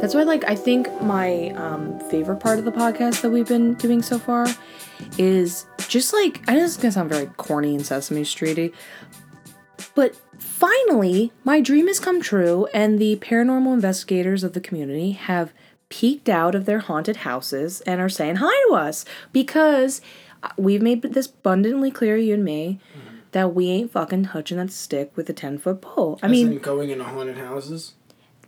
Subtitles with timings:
[0.00, 3.74] That's why, like, I think my um, favorite part of the podcast that we've been
[3.74, 4.46] doing so far
[5.18, 8.72] is just like I know this is gonna sound very corny and Sesame Streety,
[9.94, 15.52] but finally, my dream has come true, and the paranormal investigators of the community have
[15.88, 20.00] peeked out of their haunted houses and are saying hi to us because
[20.42, 22.78] uh, we've made this abundantly clear, you and me,
[23.32, 26.18] that we ain't fucking touching that stick with a 10 foot pole.
[26.22, 27.94] I As mean, in going into haunted houses.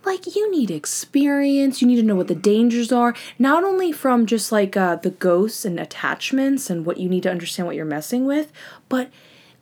[0.04, 1.80] Like you need experience.
[1.80, 5.10] You need to know what the dangers are not only from just like uh, the
[5.10, 8.52] ghosts and attachments and what you need to understand what you're messing with
[8.88, 9.10] but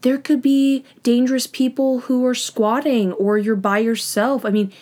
[0.02, 4.45] there could be dangerous people who are squatting or you're by yourself.
[4.45, 4.73] I mean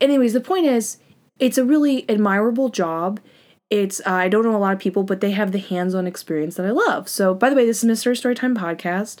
[0.00, 0.98] anyways the point is
[1.38, 3.20] it's a really admirable job.
[3.68, 6.56] It's uh, i don't know a lot of people but they have the hands-on experience
[6.56, 7.08] that i love.
[7.08, 9.18] So by the way this is mystery storytime podcast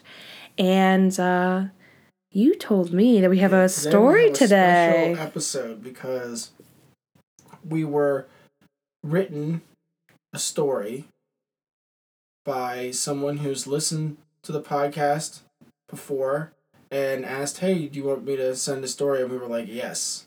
[0.58, 1.64] and uh
[2.36, 6.50] you told me that we have a story have a today Special episode because
[7.66, 8.26] we were
[9.02, 9.62] written
[10.34, 11.06] a story
[12.44, 15.40] by someone who's listened to the podcast
[15.88, 16.52] before
[16.90, 19.66] and asked, "Hey, do you want me to send a story?" And we were like,
[19.66, 20.26] "Yes."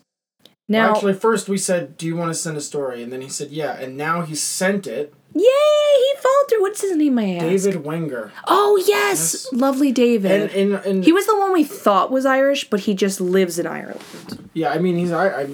[0.68, 3.28] Now, Actually, first we said, "Do you want to send a story?" And then he
[3.28, 5.14] said, "Yeah." And now he sent it.
[5.32, 6.09] yay, he
[6.48, 6.60] through.
[6.62, 7.44] What's his name, I ask?
[7.64, 8.32] David Wenger.
[8.46, 9.52] Oh yes, Yes.
[9.52, 10.30] lovely David.
[10.54, 13.58] And and, and he was the one we thought was Irish, but he just lives
[13.58, 14.48] in Ireland.
[14.54, 15.48] yeah, I mean, he's I, I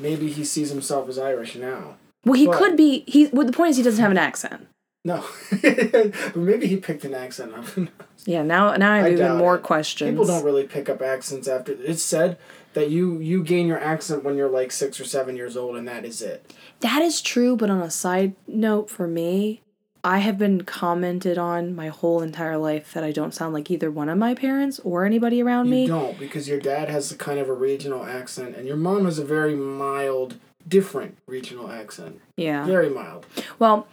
[0.00, 1.96] maybe he sees himself as Irish now.
[2.24, 3.04] Well, he But- could be.
[3.06, 3.26] He.
[3.28, 4.66] Well, the point is, he doesn't have an accent.
[5.04, 5.24] No,
[5.62, 7.66] but maybe he picked an accent up.
[8.26, 8.42] Yeah.
[8.42, 9.62] Now, now I have I even more it.
[9.62, 10.10] questions.
[10.10, 11.72] People don't really pick up accents after.
[11.72, 12.36] It's said
[12.74, 15.88] that you you gain your accent when you're like six or seven years old, and
[15.88, 16.52] that is it.
[16.80, 19.62] That is true, but on a side note, for me,
[20.04, 23.90] I have been commented on my whole entire life that I don't sound like either
[23.90, 25.86] one of my parents or anybody around You me.
[25.86, 29.18] don't because your dad has a kind of a regional accent, and your mom has
[29.18, 32.20] a very mild, different regional accent.
[32.36, 32.64] Yeah.
[32.64, 33.26] Very mild.
[33.58, 33.88] Well,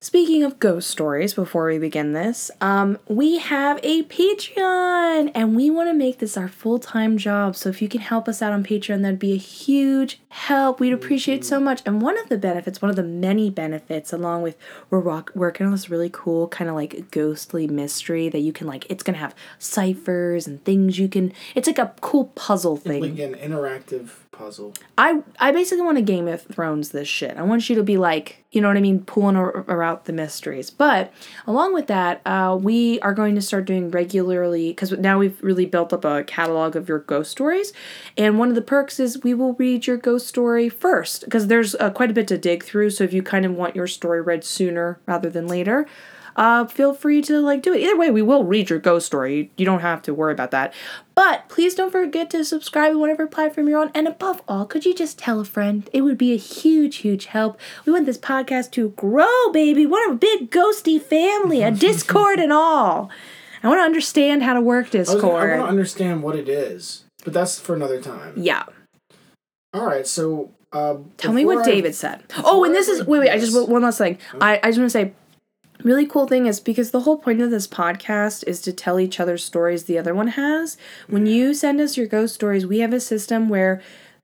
[0.00, 5.70] speaking of ghost stories, before we begin this, um, we have a Patreon, and we
[5.70, 7.56] want to make this our full time job.
[7.56, 10.80] So if you can help us out on Patreon, that'd be a huge help.
[10.80, 11.82] We'd appreciate so much.
[11.84, 14.56] And one of the benefits, one of the many benefits, along with
[14.90, 18.66] we're rock, working on this really cool kind of like ghostly mystery that you can
[18.66, 18.86] like.
[18.88, 21.32] It's gonna have ciphers and things you can.
[21.54, 23.02] It's like a cool puzzle thing.
[23.02, 24.72] Like an interactive puzzle.
[24.96, 27.36] I I basically want to Game of Thrones this shit.
[27.36, 30.70] I want you to be like, you know what I mean, pulling around the mysteries.
[30.70, 31.12] But
[31.46, 35.66] along with that, uh, we are going to start doing regularly because now we've really
[35.66, 37.72] built up a catalog of your ghost stories.
[38.16, 41.74] And one of the perks is we will read your ghost story first because there's
[41.74, 42.90] uh, quite a bit to dig through.
[42.90, 45.86] So if you kind of want your story read sooner rather than later.
[46.38, 47.80] Uh, feel free to like do it.
[47.80, 49.50] Either way, we will read your ghost story.
[49.56, 50.72] You don't have to worry about that.
[51.14, 53.90] But please don't forget to subscribe to whatever platform you're on.
[53.92, 55.90] And above all, could you just tell a friend?
[55.92, 57.58] It would be a huge, huge help.
[57.84, 59.80] We want this podcast to grow, baby.
[59.84, 63.10] We want a big ghosty family, a Discord and all.
[63.62, 66.48] I want to understand how to work I, was- I want to understand what it
[66.48, 68.34] is, but that's for another time.
[68.36, 68.62] yeah.
[69.74, 70.52] All right, so.
[70.72, 72.22] Uh, Tell me what I- David said.
[72.44, 73.30] Oh, and this is wait, wait.
[73.30, 74.18] I just one last thing.
[74.40, 75.12] I I just want to say,
[75.82, 79.20] really cool thing is because the whole point of this podcast is to tell each
[79.20, 80.76] other stories the other one has.
[81.06, 83.80] When you send us your ghost stories, we have a system where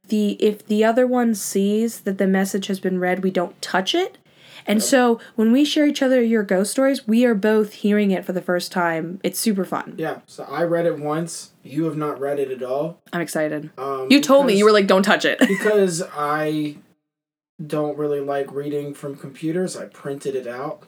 [0.08, 3.94] the if the other one sees that the message has been read, we don't touch
[3.94, 4.18] it.
[4.66, 8.24] And so when we share each other your ghost stories, we are both hearing it
[8.24, 9.20] for the first time.
[9.22, 9.94] It's super fun.
[9.98, 11.52] Yeah, so I read it once.
[11.62, 12.98] You have not read it at all.
[13.12, 13.70] I'm excited.
[13.76, 16.76] Um, You told me you were like, "Don't touch it." because I
[17.64, 19.76] don't really like reading from computers.
[19.76, 20.84] I printed it out,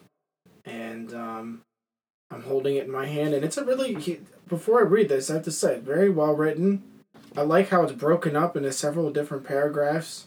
[0.66, 1.62] and um,
[2.31, 3.94] I'm holding it in my hand, and it's a really.
[3.94, 6.82] He, before I read this, I have to say, very well written.
[7.37, 10.27] I like how it's broken up into several different paragraphs,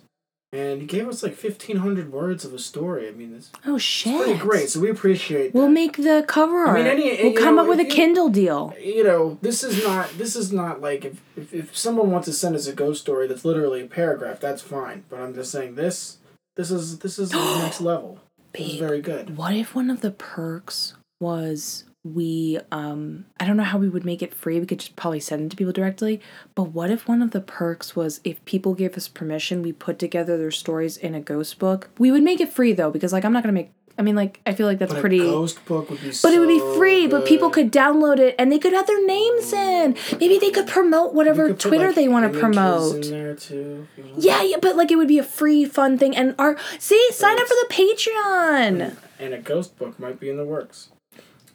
[0.54, 3.08] and he gave us like fifteen hundred words of a story.
[3.08, 4.16] I mean, it's Oh shit!
[4.24, 4.70] pretty great.
[4.70, 5.54] So we appreciate.
[5.54, 5.72] We'll that.
[5.72, 6.78] make the cover art.
[6.78, 8.74] mean, any- we'll come know, up with a Kindle deal.
[8.82, 12.34] you know, this is not this is not like if, if if someone wants to
[12.34, 15.03] send us a ghost story that's literally a paragraph, that's fine.
[15.09, 16.18] But I'm just saying this
[16.58, 18.20] this is this is the next level.
[18.53, 19.37] This is very good.
[19.37, 24.05] What if one of the perks was we um I don't know how we would
[24.05, 24.59] make it free.
[24.59, 26.22] We could just probably send it to people directly.
[26.55, 29.99] But what if one of the perks was if people gave us permission, we put
[29.99, 31.90] together their stories in a ghost book.
[31.97, 34.16] We would make it free though because like I'm not going to make I mean
[34.16, 36.47] like I feel like that's But pretty a ghost book would be but it would
[36.47, 39.57] be so free, but people could download it and they could have their names mm.
[39.57, 40.17] in.
[40.19, 43.03] Maybe they could promote whatever could Twitter like, they want to promote.
[43.03, 43.87] too.
[43.97, 44.23] you want.
[44.23, 46.16] Yeah, yeah, but like it would be a free, fun thing.
[46.16, 48.96] And our see, sign up for the Patreon.
[49.19, 50.90] And a ghost book might be in the works.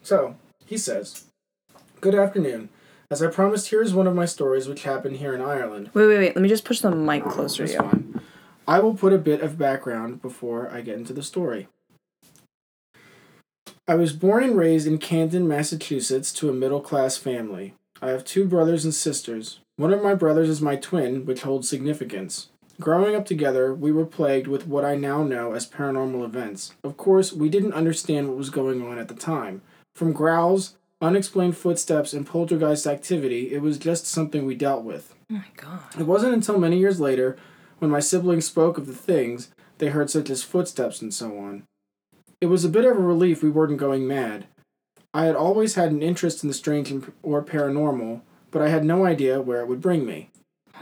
[0.02, 0.37] So,
[0.67, 1.25] he says,
[2.02, 2.69] Good afternoon.
[3.11, 5.91] As I promised, here is one of my stories which happened here in Ireland.
[5.94, 6.37] Wait, wait, wait.
[6.37, 7.79] Let me just push the mic closer to you.
[7.79, 8.20] fine.
[8.67, 11.69] I will put a bit of background before I get into the story.
[13.87, 17.75] I was born and raised in Camden, Massachusetts, to a middle class family.
[18.01, 19.61] I have two brothers and sisters.
[19.77, 22.49] One of my brothers is my twin, which holds significance.
[22.81, 26.73] Growing up together, we were plagued with what I now know as paranormal events.
[26.83, 29.61] Of course, we didn't understand what was going on at the time.
[29.95, 35.15] From growls, unexplained footsteps, and poltergeist activity, it was just something we dealt with.
[35.31, 35.83] Oh my god.
[35.99, 37.37] It wasn't until many years later,
[37.81, 41.65] when my siblings spoke of the things they heard, such as footsteps and so on.
[42.41, 44.47] It was a bit of a relief we weren't going mad.
[45.13, 46.93] I had always had an interest in the strange
[47.23, 48.21] or paranormal,
[48.51, 50.31] but I had no idea where it would bring me.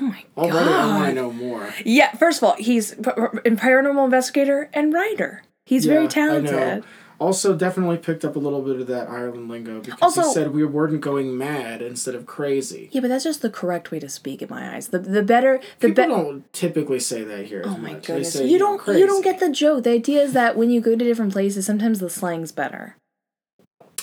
[0.00, 0.50] Oh my god.
[0.50, 1.74] Already, I want to know more.
[1.84, 5.42] Yeah, first of all, he's a paranormal investigator and writer.
[5.66, 6.84] He's Yeah, very talented.
[7.22, 10.52] Also, definitely picked up a little bit of that Ireland lingo because Also- he said
[10.52, 12.88] we weren't going mad instead of crazy.
[12.92, 14.88] Yeah, but that's just the correct way to speak in my eyes.
[14.88, 16.12] The the better the People better.
[16.24, 17.62] don't typically say that here.
[17.64, 18.06] Oh my much.
[18.06, 18.32] Goodness!
[18.32, 19.00] say, You don't crazy.
[19.00, 19.84] you don't get the joke.
[19.84, 22.96] The idea is that when you go to different places, sometimes the slang's better.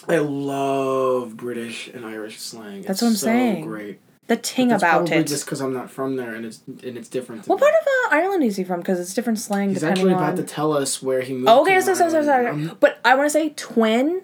[0.08, 2.82] I love British and Irish slang.
[2.82, 3.66] That's It's what I'm so saying.
[3.66, 4.00] Great.
[4.30, 5.28] The ting That's about probably it.
[5.28, 7.48] just because I'm not from there and it's and it's different.
[7.48, 8.80] What part of uh, Ireland is he from?
[8.80, 10.24] Because it's different slang He's actually on.
[10.24, 11.48] about to tell us where he moved.
[11.50, 12.46] oh, okay, so, so, so, sorry.
[12.48, 14.22] Um, But I want to say twin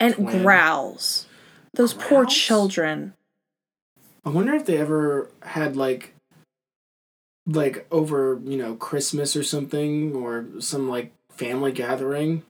[0.00, 0.42] and Twin.
[0.42, 1.26] growls.
[1.74, 3.14] Those poor children.
[4.24, 6.14] I wonder if they ever had like,
[7.46, 12.44] like over you know Christmas or something or some like family gathering.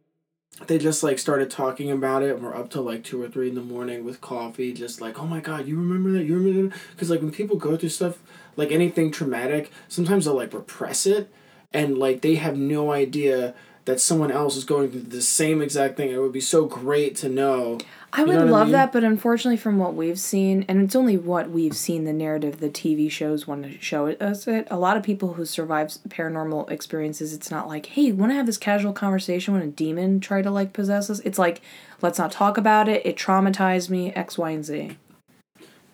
[0.66, 3.48] They just like started talking about it and we're up till like two or three
[3.48, 6.24] in the morning with coffee, just like, oh my god, you remember that?
[6.24, 6.74] You remember?
[6.92, 8.18] Because like when people go through stuff
[8.56, 11.30] like anything traumatic, sometimes they'll like repress it,
[11.72, 13.54] and like they have no idea
[13.86, 16.10] that someone else is going through the same exact thing.
[16.10, 17.78] It would be so great to know.
[18.12, 18.72] I You would know what I love mean?
[18.72, 22.60] that, but unfortunately, from what we've seen, and it's only what we've seen, the narrative
[22.60, 24.66] the TV shows want to show us it.
[24.70, 28.46] A lot of people who survive paranormal experiences, it's not like, hey, want to have
[28.46, 31.20] this casual conversation when a demon tried to like possess us.
[31.20, 31.60] It's like,
[32.02, 33.04] let's not talk about it.
[33.04, 34.12] It traumatized me.
[34.14, 34.96] X, Y, and Z,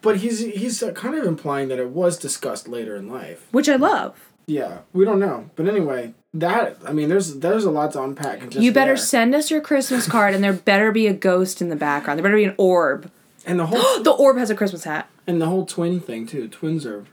[0.01, 3.49] But he's he's uh, kind of implying that it was discussed later in life.
[3.53, 4.29] which I love.
[4.47, 5.51] Yeah, we don't know.
[5.57, 8.55] But anyway, that I mean, there's there's a lot to unpack.
[8.55, 8.97] You better there.
[8.97, 12.19] send us your Christmas card, and there better be a ghost in the background.
[12.19, 13.11] There better be an orb.
[13.47, 15.09] and the whole the orb has a Christmas hat.
[15.27, 16.49] and the whole twin thing too.
[16.49, 17.05] Twins are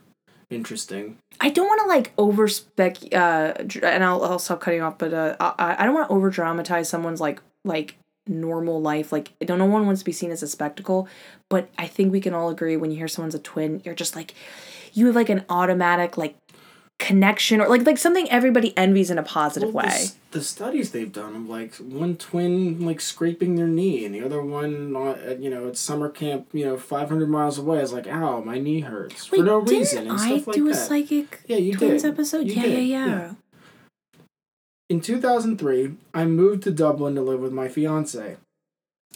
[0.49, 1.17] interesting.
[1.41, 4.97] I don't want to like over spec, uh, dr- and I'll, I'll stop cutting off.
[4.97, 7.95] But uh, I, I don't want to over dramatize someone's like like
[8.27, 9.11] normal life.
[9.11, 9.59] Like I don't.
[9.59, 11.07] No one wants to be seen as a spectacle.
[11.49, 14.15] But I think we can all agree when you hear someone's a twin, you're just
[14.15, 14.35] like,
[14.93, 16.35] you have like an automatic like
[16.99, 19.91] connection or like like something everybody envies in a positive Well, way.
[19.91, 24.21] s- The, studies they've done of like one twin like scraping their knee and the
[24.21, 27.93] other one uh, at, you know at summer camp you know 500 miles away is
[27.93, 31.39] like ow my knee hurts for no reason and I stuff like do a psychic
[31.47, 32.11] yeah, you twins did.
[32.13, 32.47] episode?
[32.47, 33.33] You yeah, did, yeah, yeah,
[34.89, 38.37] In 2003, I moved to Dublin to live with my fiance.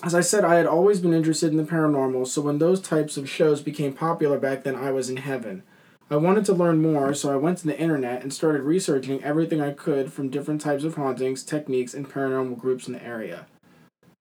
[0.01, 3.17] As I said, I had always been interested in the paranormal, so when those types
[3.17, 5.63] of shows became popular back then, I was in heaven.
[6.09, 9.61] I wanted to learn more, so I went to the internet and started researching everything
[9.61, 13.47] I could from different types of hauntings, techniques, and paranormal groups in the area.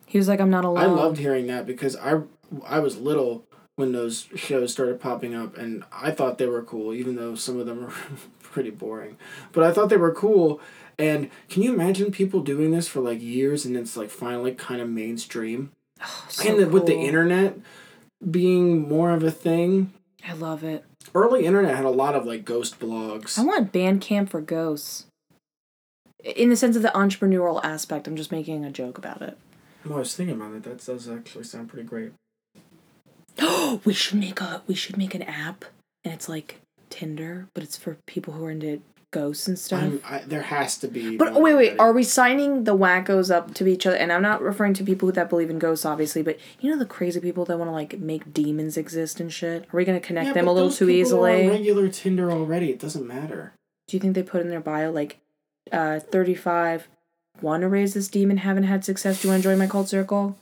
[0.07, 0.83] He was like, I'm not alone.
[0.83, 2.21] I loved hearing that because I
[2.67, 3.47] I was little
[3.77, 7.59] when those shows started popping up and I thought they were cool even though some
[7.59, 7.93] of them were
[8.43, 9.17] pretty boring.
[9.53, 10.61] But I thought they were cool
[10.99, 14.81] and can you imagine people doing this for like years and it's like finally kind
[14.81, 15.73] of mainstream?
[16.03, 17.57] Oh, so and the, with the internet
[18.31, 19.93] being more of a thing,
[20.29, 20.85] I love it.
[21.15, 23.39] Early internet had a lot of like ghost blogs.
[23.39, 25.07] I want Bandcamp for ghosts.
[26.23, 29.37] In the sense of the entrepreneurial aspect, I'm just making a joke about it.
[29.85, 30.63] Well, I was thinking about it.
[30.63, 32.13] That does actually sound pretty great.
[33.39, 35.65] Oh, we should make a we should make an app,
[36.05, 38.83] and it's like Tinder, but it's for people who are into
[39.13, 39.81] ghosts and stuff.
[40.05, 41.17] I'm, there has to be.
[41.17, 43.97] but wait, wait, are we signing the wackos up to each other?
[43.97, 46.85] And I'm not referring to people that believe in ghosts, obviously, but you know the
[46.87, 49.63] crazy people that want to like make demons exist and shit.
[49.73, 51.49] Are we gonna connect Yeah, them a little too people are on easily?
[51.49, 52.71] regular Tinder already.
[52.71, 53.53] It doesn't matter.
[53.87, 55.19] Do you think they put in their bio like,
[55.71, 56.89] uh, 35,
[57.41, 59.89] want to raise this demon, haven't had success, do you want to join my cult
[59.89, 60.37] circle?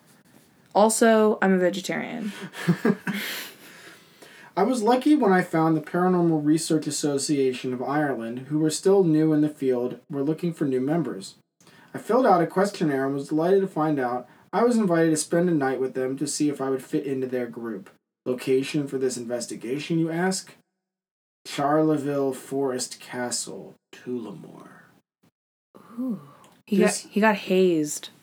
[0.74, 2.32] Also, I'm a vegetarian.
[4.56, 9.04] I was lucky when I found the Paranormal Research Association of Ireland, who were still
[9.04, 11.36] new in the field, were looking for new members.
[11.94, 15.16] I filled out a questionnaire and was delighted to find out I was invited to
[15.16, 17.88] spend a night with them to see if I would fit into their group.
[18.26, 20.54] Location for this investigation, you ask?
[21.46, 24.68] Charleville Forest Castle, Tullamore.
[25.98, 26.20] Ooh.
[26.66, 28.10] He This- got he got hazed.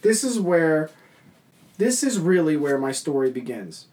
[0.00, 0.90] This is where,
[1.78, 3.86] this is really where my story begins.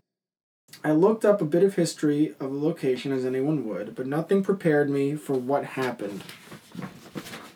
[0.84, 4.44] I looked up a bit of history of the location as anyone would, but nothing
[4.44, 6.24] prepared me for what happened.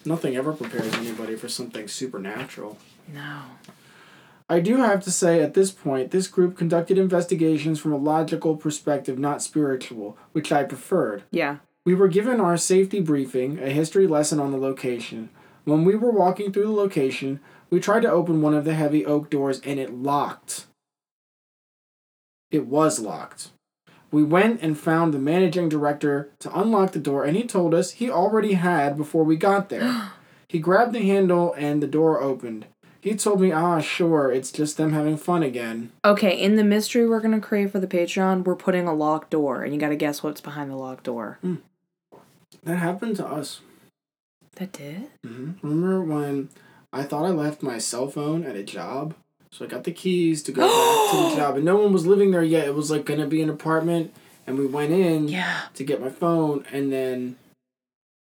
[0.05, 2.77] Nothing ever prepares anybody for something supernatural.
[3.13, 3.41] No.
[4.47, 8.55] I do have to say, at this point, this group conducted investigations from a logical
[8.55, 11.23] perspective, not spiritual, which I preferred.
[11.29, 11.57] Yeah.
[11.85, 15.29] We were given our safety briefing, a history lesson on the location.
[15.65, 17.39] When we were walking through the location,
[17.69, 20.65] we tried to open one of the heavy oak doors and it locked.
[22.51, 23.51] It was locked.
[24.11, 27.91] We went and found the managing director to unlock the door, and he told us
[27.91, 30.11] he already had before we got there.
[30.47, 32.65] he grabbed the handle and the door opened.
[33.01, 35.91] He told me, ah, sure, it's just them having fun again.
[36.03, 39.63] Okay, in the mystery we're gonna create for the Patreon, we're putting a locked door,
[39.63, 41.39] and you gotta guess what's behind the locked door.
[42.63, 43.61] That happened to us.
[44.55, 45.07] That did?
[45.23, 46.49] hmm Remember when
[46.91, 49.13] I thought I left my cell phone at a job?
[49.51, 52.05] So I got the keys to go back to the job, and no one was
[52.05, 52.67] living there yet.
[52.67, 54.13] It was like gonna be an apartment,
[54.45, 55.61] and we went in Yeah.
[55.73, 57.37] to get my phone, and then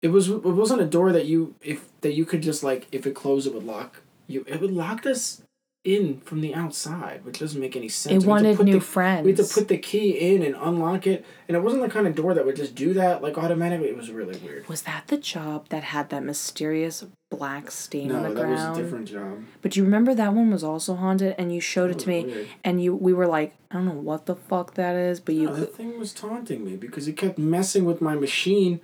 [0.02, 3.06] it was it wasn't a door that you if that you could just like if
[3.08, 4.44] it closed it would lock you.
[4.48, 5.42] It would lock us
[5.86, 8.12] in from the outside, which doesn't make any sense.
[8.12, 9.24] It We had to wanted put new the- friends.
[9.24, 12.08] We had to put the key in and unlock it, and it wasn't the kind
[12.08, 13.88] of door that would just do that like automatically.
[13.90, 14.68] It was really weird.
[14.68, 18.60] was that the job that had that mysterious black stain on No, the that was
[18.60, 18.80] ground?
[18.80, 19.44] a different job.
[19.62, 22.26] But you remember that one was also haunted, and you showed That it to me,
[22.26, 22.48] weird.
[22.64, 25.46] and you we were like, I don't know what the fuck that is, but you
[25.48, 28.82] No, that thing was taunting me because it kept messing with my machine.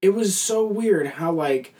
[0.00, 1.72] It was so weird how like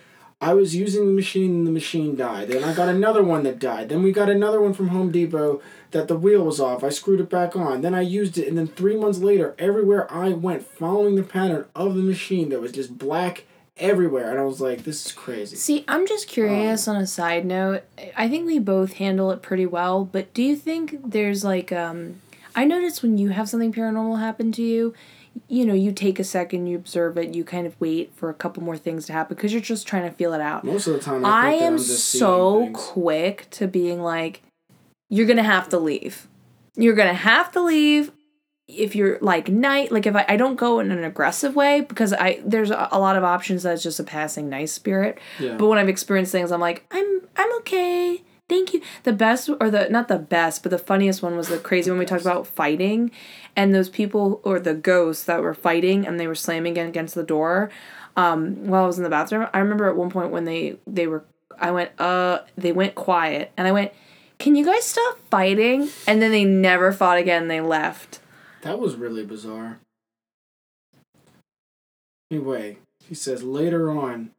[0.42, 2.49] I was using the machine and the machine died.
[2.49, 3.88] Then I got another one that died.
[3.88, 6.82] Then we got another one from Home Depot that the wheel was off.
[6.82, 7.80] I screwed it back on.
[7.80, 11.66] Then I used it and then 3 months later everywhere I went following the pattern
[11.76, 13.44] of the machine that was just black
[13.78, 15.54] everywhere and I was like this is crazy.
[15.54, 17.84] See, I'm just curious on a side note.
[18.16, 22.20] I think we both handle it pretty well, but do you think there's like um
[22.54, 24.92] I noticed when you have something paranormal happen to you,
[25.48, 28.34] you know, you take a second, you observe it, you kind of wait for a
[28.34, 30.64] couple more things to happen because you're just trying to feel it out.
[30.64, 34.42] Most of the time I I, am so quick to being like,
[35.08, 36.28] you're gonna have to leave.
[36.74, 38.12] You're gonna have to leave.
[38.68, 42.12] If you're like night, like if I, I don't go in an aggressive way because
[42.12, 45.18] I there's a, a lot of options that's just a passing nice spirit.
[45.38, 45.56] Yeah.
[45.56, 48.22] But when I've experienced things, I'm like, I'm I'm okay.
[48.52, 48.82] Thank you.
[49.04, 51.99] The best or the not the best, but the funniest one was the crazy one
[51.99, 53.11] we talked about fighting,
[53.56, 57.23] and those people or the ghosts that were fighting and they were slamming against the
[57.23, 57.71] door.
[58.14, 61.06] Um, while I was in the bathroom, I remember at one point when they they
[61.06, 61.25] were,
[61.59, 63.90] I went, uh, they went quiet, and I went,
[64.38, 65.88] can you guys stop fighting?
[66.06, 67.49] And then they never fought again.
[67.49, 68.21] They left.
[68.61, 69.78] That was really bizarre.
[72.30, 72.76] Anyway,
[73.09, 74.32] he says later on,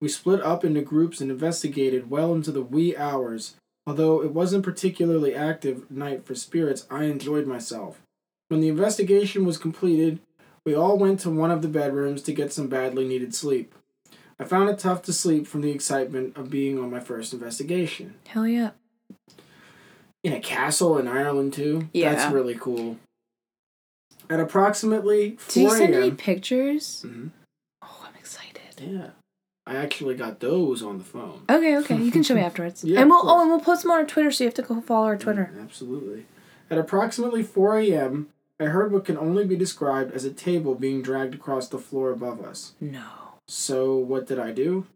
[0.00, 3.54] we split up into groups and investigated well into the wee hours.
[3.90, 8.00] Although it wasn't particularly active night for spirits, I enjoyed myself.
[8.46, 10.20] When the investigation was completed,
[10.64, 13.74] we all went to one of the bedrooms to get some badly needed sleep.
[14.38, 18.14] I found it tough to sleep from the excitement of being on my first investigation.
[18.28, 18.70] Hell yeah.
[20.22, 21.88] In a castle in Ireland too?
[21.92, 22.14] Yeah.
[22.14, 22.96] That's really cool.
[24.30, 27.04] At approximately 4 Did you send any pictures?
[27.04, 27.30] Mhm.
[27.82, 28.60] Oh, I'm excited.
[28.80, 29.10] Yeah.
[29.70, 31.42] I actually got those on the phone.
[31.48, 31.96] Okay, okay.
[31.96, 32.82] You can show me afterwards.
[32.82, 34.62] Yeah, and we'll oh, and we'll post them on our Twitter, so you have to
[34.62, 35.52] go follow our Twitter.
[35.54, 36.26] Mm, absolutely.
[36.68, 41.02] At approximately 4 a.m., I heard what can only be described as a table being
[41.02, 42.72] dragged across the floor above us.
[42.80, 43.04] No.
[43.46, 44.88] So, what did I do?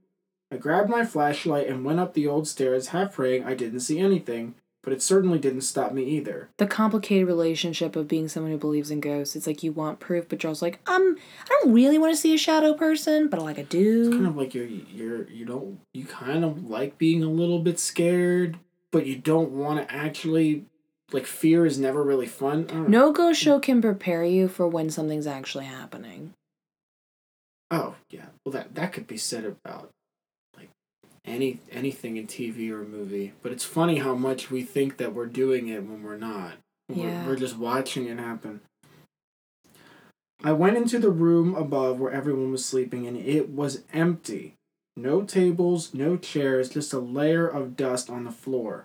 [0.51, 4.01] I grabbed my flashlight and went up the old stairs, half praying I didn't see
[4.01, 6.51] anything, but it certainly didn't stop me either.
[6.59, 9.35] The complicated relationship of being someone who believes in ghosts.
[9.35, 12.21] It's like you want proof, but you're also like, um, I don't really want to
[12.21, 14.07] see a shadow person, but like I do.
[14.07, 17.59] It's kind of like you're you're you don't you kind of like being a little
[17.59, 18.59] bit scared,
[18.93, 20.67] but you don't want to actually
[21.13, 22.67] like fear is never really fun.
[22.69, 23.07] I don't know.
[23.07, 26.35] No ghost show can prepare you for when something's actually happening.
[27.71, 29.91] Oh yeah, well that that could be said about
[31.25, 33.33] any anything in TV or movie.
[33.43, 36.55] But it's funny how much we think that we're doing it when we're not.
[36.89, 37.25] Yeah.
[37.25, 38.61] We're, we're just watching it happen.
[40.43, 44.55] I went into the room above where everyone was sleeping, and it was empty.
[44.97, 48.85] No tables, no chairs, just a layer of dust on the floor.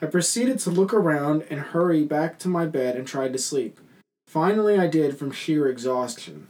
[0.00, 3.80] I proceeded to look around and hurry back to my bed and tried to sleep.
[4.26, 6.46] Finally, I did from sheer exhaustion.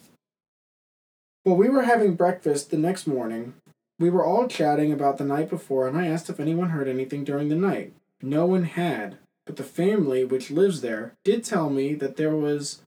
[1.43, 3.55] While we were having breakfast the next morning,
[3.99, 7.25] we were all chatting about the night before, and I asked if anyone heard anything
[7.25, 7.93] during the night.
[8.23, 12.81] No one had, but the family which lives there did tell me that there was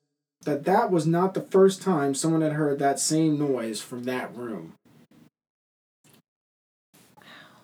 [0.43, 4.35] that that was not the first time someone had heard that same noise from that
[4.35, 4.73] room.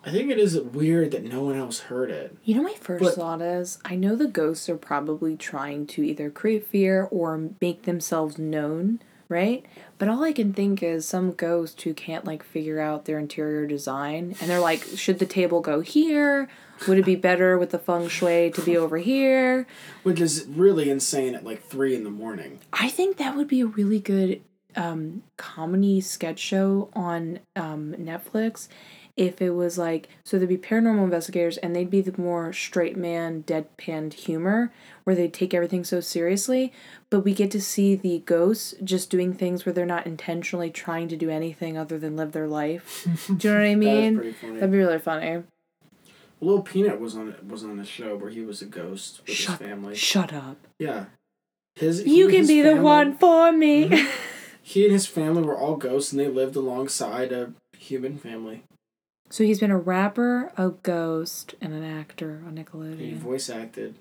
[0.06, 2.36] I think it is weird that no one else heard it.
[2.44, 6.02] You know, my first But- thought is I know the ghosts are probably trying to
[6.02, 9.64] either create fear or make themselves known, right?
[9.98, 13.66] But all I can think is some ghost who can't like figure out their interior
[13.66, 16.48] design and they're like, should the table go here?
[16.88, 19.66] Would it be better with the feng shui to be over here?
[20.02, 22.58] Which is really insane at like three in the morning.
[22.72, 24.42] I think that would be a really good
[24.76, 28.68] um, comedy sketch show on um, Netflix
[29.16, 32.96] if it was like so there'd be paranormal investigators and they'd be the more straight
[32.96, 34.72] man deadpan humor
[35.04, 36.72] where they take everything so seriously
[37.10, 41.06] but we get to see the ghosts just doing things where they're not intentionally trying
[41.06, 43.06] to do anything other than live their life
[43.36, 45.42] do you know what i mean that'd be really funny
[46.40, 49.60] Little Peanut was on was on a show where he was a ghost with shut,
[49.60, 49.94] his family.
[49.94, 51.06] shut up Yeah.
[51.76, 54.10] His he you can be the one for me Mhm.
[54.62, 58.64] He and his family were all ghosts and they lived alongside a human family.
[59.30, 62.98] So he's been a rapper a ghost and an actor on Nickelodeon.
[62.98, 63.96] He voice acted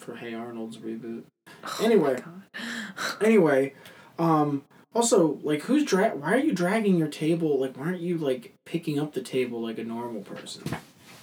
[0.00, 1.24] for Hey Arnold's reboot.
[1.48, 2.16] Oh my Anyway.
[2.16, 2.42] God.
[3.20, 3.74] Anyway,
[4.18, 8.16] um also like who's dra- why are you dragging your table like why aren't you
[8.18, 10.62] like picking up the table like a normal person?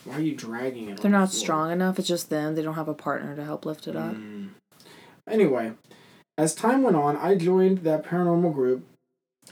[0.06, 0.98] Why are you dragging it?
[0.98, 1.40] They're the not floor?
[1.40, 1.98] strong enough.
[1.98, 2.56] It's just them.
[2.56, 4.14] They don't have a partner to help lift it up.
[4.16, 4.50] Mm.
[5.28, 5.72] Anyway,
[6.38, 8.86] as time went on, I joined that paranormal group,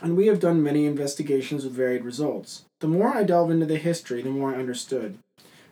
[0.02, 2.64] and we have done many investigations with varied results.
[2.82, 5.16] The more I delve into the history, the more I understood.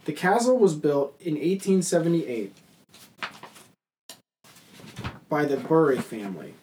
[0.04, 2.54] The castle was built in 1878
[5.28, 6.54] by the Bury family.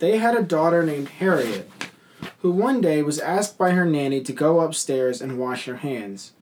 [0.00, 1.70] They had a daughter named Harriet,
[2.40, 6.34] who one day was asked by her nanny to go upstairs and wash her hands.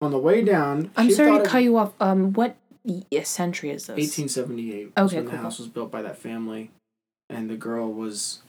[0.00, 1.92] On the way down, I'm sorry to cut you off.
[1.98, 2.54] Um, what
[3.24, 3.96] century is this?
[3.96, 6.70] 1878 Okay, when the house was built by that family,
[7.28, 8.42] and the girl was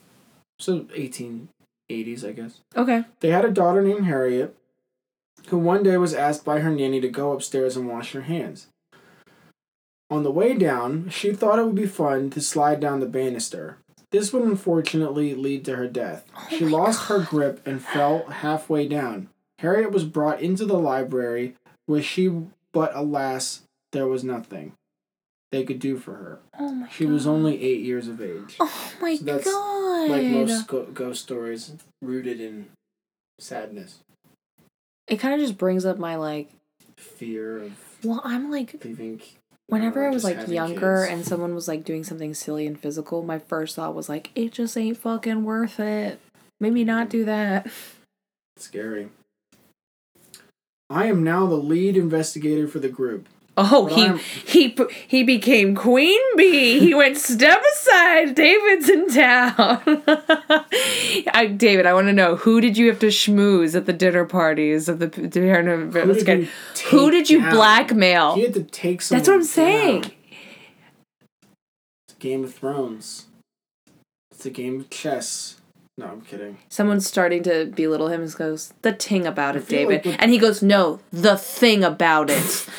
[0.60, 0.86] so
[1.90, 2.60] 1880s, I guess.
[2.76, 3.04] Okay.
[3.20, 4.56] They had a daughter named Harriet,
[5.48, 8.68] who one day was asked by her nanny to go upstairs and wash her hands.
[10.10, 13.78] On the way down, she thought it would be fun to slide down the banister.
[14.12, 16.26] This would unfortunately lead to her death.
[16.36, 19.30] Oh she lost her grip and fell halfway down.
[19.60, 21.56] Harriet was brought into the library,
[21.88, 22.32] where she,
[22.72, 24.77] but alas, there was nothing
[25.52, 26.40] they could do for her.
[26.60, 26.90] Oh my.
[26.90, 28.56] She was only eight years of age.
[28.60, 30.10] Oh my So that's god.
[30.10, 32.68] Like most go- ghost stories, rooted in
[33.40, 34.00] sadness,
[35.08, 36.50] it kind of just brings up my like.
[36.98, 37.72] fear of
[38.04, 39.22] Well, I'm like leaving.
[39.68, 41.14] whenever or I was like younger kids.
[41.14, 44.52] and someone was like doing something silly and physical, my first thought was like, it
[44.52, 46.20] just ain't fucking worth it.
[46.60, 47.12] Maybe not mm.
[47.12, 47.68] do that.
[48.58, 49.10] Scary.
[50.90, 53.28] I am now the lead investigator for the group.
[53.60, 56.80] Oh, But he I'm- he he became queen bee.
[56.80, 58.36] He went step aside.
[58.36, 60.04] David's in town.
[61.34, 64.26] I, David, I want to know who did you have to schmooze at the dinner
[64.26, 66.48] parties of the Who did you
[66.90, 67.52] Who did you down?
[67.54, 68.36] blackmail?
[68.36, 70.02] He had to take someone That's what I'm saying.
[70.02, 70.12] down.
[72.08, 73.26] It's Game of Thrones.
[74.32, 75.56] It's a game of chess.
[75.98, 76.60] No, I'm kidding.
[76.70, 80.30] Someone's starting to belittle him and goes, "The ting about it, David," like with- and
[80.32, 82.68] he goes, "No, the thing about it."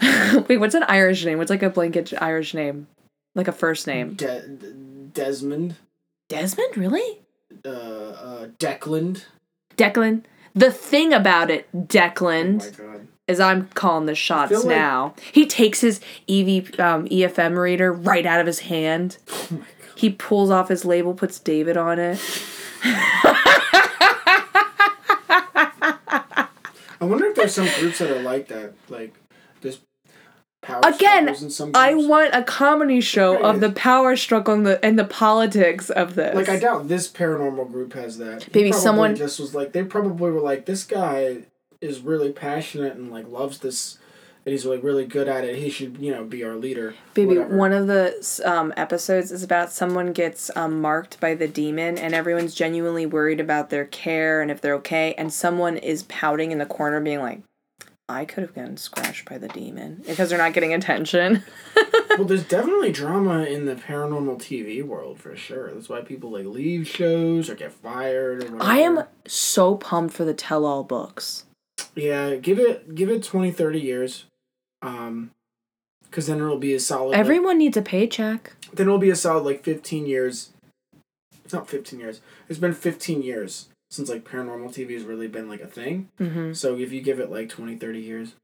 [0.48, 1.38] Wait, what's an Irish name?
[1.38, 2.86] What's like a blanket Irish name,
[3.34, 4.14] like a first name?
[4.14, 4.48] De-
[5.12, 5.76] Desmond.
[6.28, 7.20] Desmond, really?
[7.64, 9.24] Uh, uh, Declan.
[9.76, 10.22] Declan.
[10.54, 12.58] The thing about it, Oh Declan.
[12.58, 13.06] my god.
[13.28, 15.14] as I'm calling the shots feel like- now.
[15.32, 19.18] He takes his EV um, EMF reader right out of his hand.
[19.28, 19.66] Oh my god.
[19.96, 22.18] He pulls off his label, puts David on it.
[26.02, 26.48] I
[27.02, 29.14] wonder if there's some groups that are like that, like
[30.62, 33.44] power Again, struggles in some I want a comedy show Right.
[33.44, 36.34] of the power struggle and the and the politics of this.
[36.34, 38.44] like I doubt this paranormal group has that.
[38.44, 41.38] He Maybe someone- just was like they probably were like this guy
[41.80, 43.96] is really passionate and like loves this
[44.46, 45.56] and he's like really good at it.
[45.56, 46.94] He should you know be our leader.
[47.14, 47.56] Baby, whatever.
[47.56, 52.14] one of the um, episodes is about someone gets um, marked by the demon, and
[52.14, 55.14] everyone's genuinely worried about their care and if they're okay.
[55.18, 57.42] And someone is pouting in the corner, being like,
[58.10, 61.42] "I could have gotten scratched by the demon," because they're not getting attention.
[62.10, 65.72] well, there's definitely drama in the paranormal TV world for sure.
[65.72, 68.62] That's why people like leave shows or get fired or whatever.
[68.70, 71.44] I am so pumped for the tell-all books.
[71.94, 74.24] Yeah, give it give it 20 30 years.
[74.82, 75.30] Um
[76.10, 78.52] cuz then it'll be a solid like, Everyone needs a paycheck.
[78.72, 80.50] then it'll be a solid like 15 years.
[81.44, 82.20] It's not 15 years.
[82.48, 86.08] It's been 15 years since like paranormal TV has really been like a thing.
[86.20, 86.52] Mm-hmm.
[86.52, 88.34] So if you give it like 20 30 years,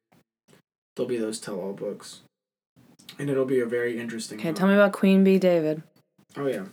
[0.94, 2.20] there'll be those tell all books.
[3.18, 5.82] And it'll be a very interesting Okay, tell me about Queen Bee David.
[6.36, 6.64] Oh yeah.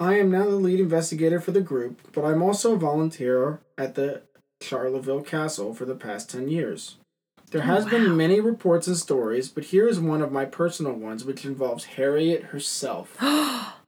[0.00, 3.94] I am now the lead investigator for the group, but I'm also a volunteer at
[3.94, 4.22] the
[4.60, 6.96] Charleville Castle for the past 10 years.
[7.52, 7.90] There Oh, has wow.
[7.90, 11.84] been many reports and stories, but here is one of my personal ones which involves
[11.84, 13.16] Harriet herself.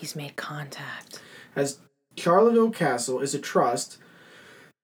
[0.00, 1.20] He's made contact.
[1.54, 1.78] As
[2.16, 3.98] Charleville Castle is a trust,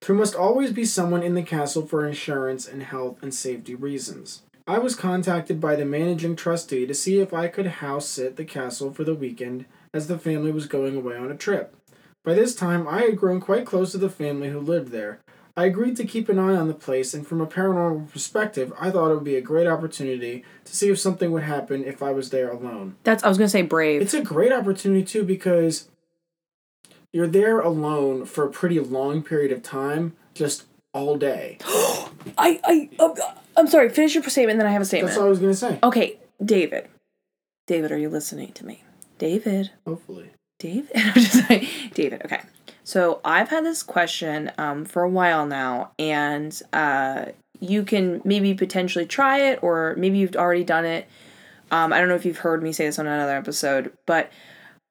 [0.02, 4.42] there must always be someone in the castle for insurance and health and safety reasons.
[4.66, 8.44] I was contacted by the managing trustee to see if I could house sit the
[8.44, 11.74] castle for the weekend as the family was going away on a trip.
[12.22, 15.20] By this time, I had grown quite close to the family who lived there.
[15.56, 18.90] I agreed to keep an eye on the place, and from a paranormal perspective, I
[18.90, 22.10] thought it would be a great opportunity to see if something would happen if I
[22.10, 22.96] was there alone.
[23.04, 24.02] That's I was gonna say brave.
[24.02, 25.88] It's a great opportunity too because
[27.10, 31.56] you're there alone for a pretty long period of time, just all day.
[32.36, 33.14] I I uh,
[33.56, 33.88] I'm sorry.
[33.88, 35.08] Finish your statement, then I have a statement.
[35.12, 35.78] That's all I was gonna say.
[35.82, 36.88] Okay, David.
[37.66, 38.84] David, are you listening to me?
[39.18, 39.70] David.
[39.86, 40.30] Hopefully.
[40.58, 40.90] David?
[40.96, 42.42] I'm just like, David, okay.
[42.86, 47.24] So I've had this question um, for a while now, and uh,
[47.58, 51.08] you can maybe potentially try it, or maybe you've already done it.
[51.72, 54.30] Um, I don't know if you've heard me say this on another episode, but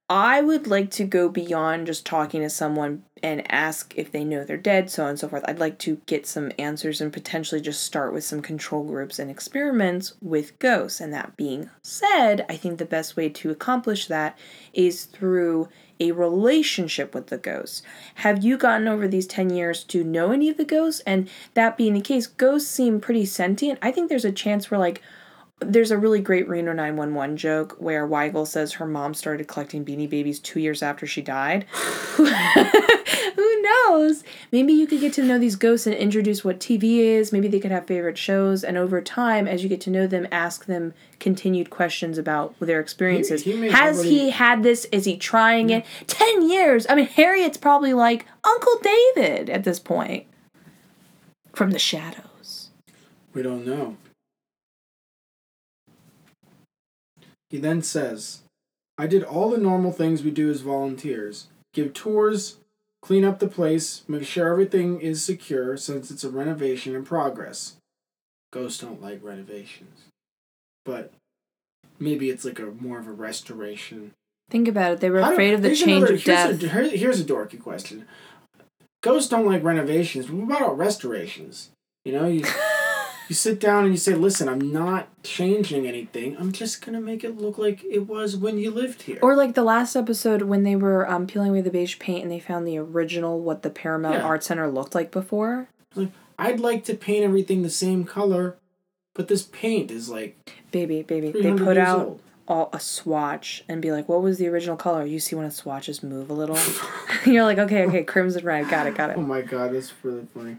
[0.09, 4.43] I would like to go beyond just talking to someone and ask if they know
[4.43, 5.45] they're dead, so on and so forth.
[5.47, 9.31] I'd like to get some answers and potentially just start with some control groups and
[9.31, 10.99] experiments with ghosts.
[10.99, 14.37] And that being said, I think the best way to accomplish that
[14.73, 17.81] is through a relationship with the ghosts.
[18.15, 21.01] Have you gotten over these 10 years to know any of the ghosts?
[21.05, 23.79] And that being the case, ghosts seem pretty sentient.
[23.81, 25.01] I think there's a chance where, like,
[25.59, 30.09] there's a really great Reno 911 joke where Wiegel says her mom started collecting beanie
[30.09, 31.65] babies two years after she died.
[33.87, 34.23] Knows?
[34.51, 37.31] Maybe you could get to know these ghosts and introduce what TV is.
[37.31, 38.63] Maybe they could have favorite shows.
[38.63, 42.79] And over time, as you get to know them, ask them continued questions about their
[42.79, 43.43] experiences.
[43.43, 44.85] he may Has already- he had this?
[44.91, 45.85] Is he trying it?
[46.07, 46.85] 10 years!
[46.89, 50.25] I mean, Harriet's probably like Uncle David at this point.
[51.53, 52.69] From the shadows.
[53.33, 53.97] We don't know.
[57.49, 58.41] He then says,
[58.97, 62.57] I did all the normal things we do as volunteers give tours,
[63.05, 67.75] clean up the place, make sure everything is secure since it's a renovation in progress.
[68.51, 70.05] Ghosts don't like renovations.
[70.83, 71.13] But
[71.99, 74.11] maybe it's like a more of a restoration.
[74.49, 74.99] Think about it.
[75.01, 76.59] They were afraid of the change another- of death.
[76.61, 78.07] Here's a, here- here's a dorky question.
[79.03, 81.69] Ghosts don't like renovations, what about restorations?
[82.05, 82.43] You know, you
[83.27, 86.35] you sit down and you say, "Listen, I'm not changing anything.
[86.37, 89.55] I'm just gonna make it look like it was when you lived here." Or like
[89.55, 92.67] the last episode when they were um, peeling away the beige paint and they found
[92.67, 94.23] the original what the Paramount Yeah.
[94.25, 95.67] Art Center looked like before.
[95.95, 98.57] like, I'd like to paint everything the same color,
[99.13, 102.19] but this paint is like Baby, baby, they put out old.
[102.47, 105.51] all a swatch and be like, "What was the original color?" You see when a
[105.51, 106.57] swatches move a little,
[107.25, 110.27] you're like, "Okay, okay, crimson red, got it, got it." Oh my god, that's really
[110.33, 110.57] funny.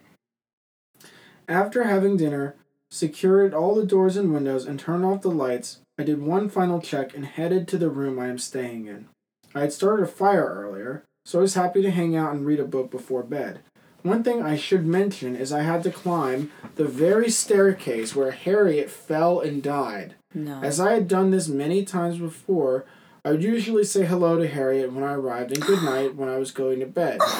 [1.49, 2.57] After having dinner,
[2.91, 6.81] secured all the doors and windows, and turned off the lights, I did one final
[6.81, 9.07] check and headed to the room I am staying in.
[9.55, 12.61] I had started a fire earlier, so I was happy to hang out and read
[12.61, 13.61] a book before bed.
[14.03, 18.91] One thing I should mention is I had to climb the very staircase where Harriet
[18.91, 20.15] fell and died.
[20.35, 22.85] No, As I had done this many times before,
[23.25, 26.37] I would usually say hello to Harriet when I arrived and good night when I
[26.37, 27.21] was going to bed.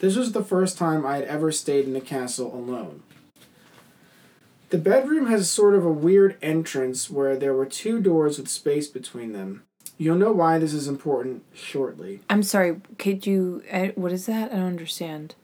[0.00, 3.02] This was the first time I had ever stayed in the castle alone.
[4.74, 8.88] The bedroom has sort of a weird entrance where there were two doors with space
[8.88, 9.62] between them.
[9.98, 12.22] You'll know why this is important shortly.
[12.28, 12.80] I'm sorry.
[12.98, 13.62] Could you?
[13.70, 14.50] uh, What is that?
[14.50, 15.36] I don't understand.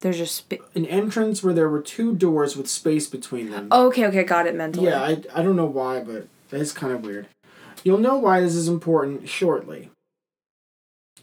[0.00, 0.34] There's just.
[0.40, 3.68] Sp- An entrance where there were two doors with space between them.
[3.70, 4.86] oh, okay, okay, got it mentally.
[4.86, 7.26] Yeah, I, I don't know why, but it's kind of weird.
[7.84, 9.90] You'll know why this is important shortly.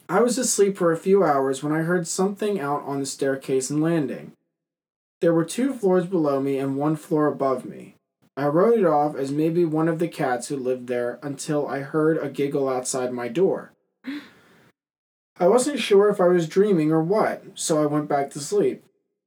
[0.08, 3.72] I was asleep for a few hours when I heard something out on the staircase
[3.72, 4.34] and landing.
[5.20, 7.96] There were two floors below me and one floor above me.
[8.36, 11.80] I wrote it off as maybe one of the cats who lived there until I
[11.80, 13.74] heard a giggle outside my door.
[15.40, 18.84] I wasn't sure if I was dreaming or what, so I went back to sleep.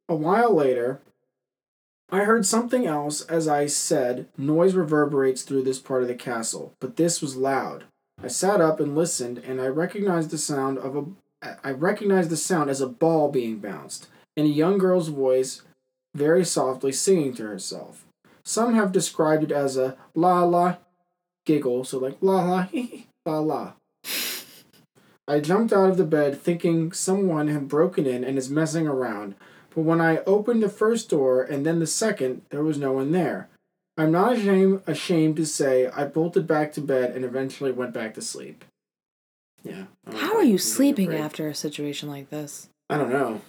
[0.08, 1.00] A while later,
[2.10, 6.74] I heard something else as I said, noise reverberates through this part of the castle,
[6.80, 7.84] but this was loud.
[8.22, 11.04] I sat up and listened, and I recognized the sound of a
[11.64, 15.62] I recognized the sound as a ball being bounced, and a young girl's voice
[16.14, 18.04] very softly singing to herself.
[18.44, 20.76] Some have described it as a la la
[21.46, 22.68] giggle, so like la la
[23.26, 23.72] la la.
[25.28, 29.36] I jumped out of the bed thinking someone had broken in and is messing around,
[29.74, 33.12] but when I opened the first door and then the second, there was no one
[33.12, 33.48] there.
[33.96, 38.14] I'm not ashamed, ashamed to say I bolted back to bed and eventually went back
[38.14, 38.64] to sleep.
[39.62, 39.84] Yeah.
[40.10, 42.68] How know, are you sleeping after a situation like this?
[42.88, 43.40] I don't know.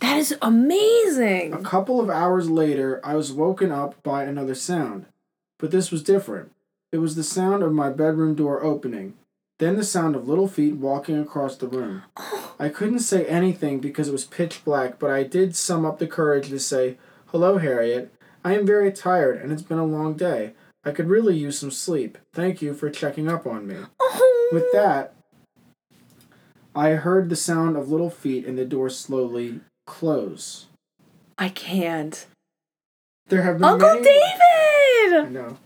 [0.00, 1.52] That is amazing.
[1.52, 5.06] A couple of hours later, I was woken up by another sound.
[5.58, 6.52] But this was different.
[6.92, 9.14] It was the sound of my bedroom door opening,
[9.58, 12.02] then the sound of little feet walking across the room.
[12.16, 12.54] Oh.
[12.58, 16.06] I couldn't say anything because it was pitch black, but I did sum up the
[16.06, 18.12] courage to say, Hello, Harriet.
[18.44, 20.52] I am very tired and it's been a long day.
[20.84, 22.16] I could really use some sleep.
[22.32, 23.76] Thank you for checking up on me.
[24.00, 24.48] Oh.
[24.52, 25.14] With that,
[26.74, 30.66] I heard the sound of little feet and the door slowly close.
[31.38, 32.26] I can't.
[33.28, 35.32] There have been Uncle many, I David!
[35.32, 35.56] know.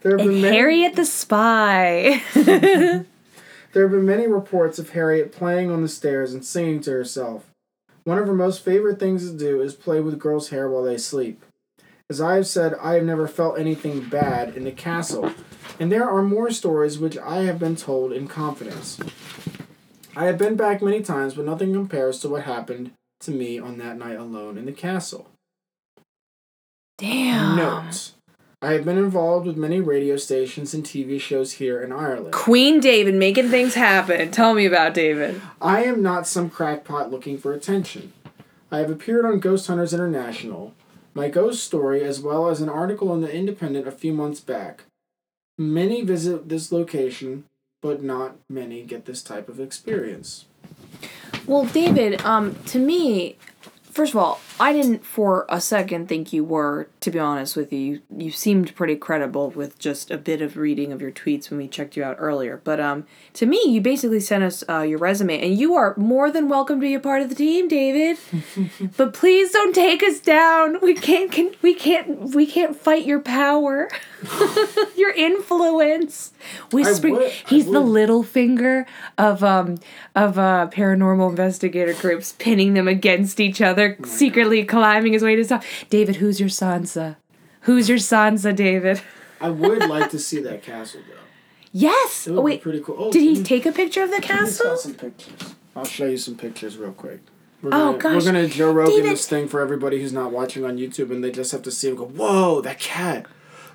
[0.00, 2.22] There have been And many, Harriet the spy.
[3.74, 7.50] There have been many reports of Harriet playing on the stairs and singing to herself.
[8.04, 10.96] One of her most favorite things to do is play with girls' hair while they
[10.96, 11.44] sleep.
[12.08, 15.32] As I have said, I have never felt anything bad in the castle,
[15.78, 18.98] and there are more stories which I have been told in confidence.
[20.16, 23.78] I have been back many times, but nothing compares to what happened to me on
[23.78, 25.28] that night alone in the castle.
[26.98, 27.56] Damn.
[27.56, 28.14] Notes.
[28.60, 32.32] I have been involved with many radio stations and TV shows here in Ireland.
[32.32, 34.32] Queen David making things happen.
[34.32, 35.40] Tell me about David.
[35.62, 38.12] I am not some crackpot looking for attention.
[38.72, 40.74] I have appeared on Ghost Hunters International,
[41.14, 44.84] my ghost story, as well as an article in The Independent a few months back.
[45.56, 47.44] Many visit this location,
[47.80, 50.46] but not many get this type of experience.
[51.48, 53.36] Well, David, um, to me,
[53.98, 57.72] first of all, I didn't for a second think you were, to be honest with
[57.72, 58.00] you.
[58.16, 61.66] You, seemed pretty credible with just a bit of reading of your tweets when we
[61.66, 62.60] checked you out earlier.
[62.62, 66.30] But um, to me, you basically sent us uh, your resume, and you are more
[66.30, 68.18] than welcome to be a part of the team, David.
[68.96, 70.78] but please don't take us down.
[70.80, 73.88] We can't, can, we can't, we can't fight your power,
[74.96, 76.32] your influence.
[76.70, 79.78] Whispering, would- he's the Littlefinger of um
[80.14, 85.44] of uh paranormal investigator groups pinning them against each other, secretly climbing his way to
[85.44, 85.62] top.
[85.90, 87.16] David, who's your Sansa?
[87.62, 89.00] Who's your Sansa, David?
[89.40, 91.14] I would like to see that castle, though.
[91.72, 92.26] Yes.
[92.26, 92.60] It Oh, would wait.
[92.60, 92.96] be pretty cool.
[92.98, 94.76] Oh, Did he take a picture of the castle?
[94.76, 95.54] some pictures.
[95.76, 97.20] I'll show you some pictures real quick.
[97.62, 98.24] We're Oh, gonna, gosh.
[98.24, 101.22] We're gonna Joe Rogan David- this thing for everybody who's not watching on YouTube, and
[101.22, 103.26] they just have to see him go, "Whoa, that cat!